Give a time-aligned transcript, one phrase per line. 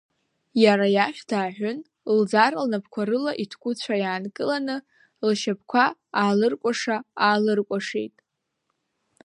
[0.63, 1.77] Иара иахь дааҳәын,
[2.17, 4.77] лӡара лнапқәа рыла иҭкәыцәаа иаанкыланы,
[5.27, 5.83] лшьапқәа
[6.19, 8.15] аалыркәаша-аалыркәашеит.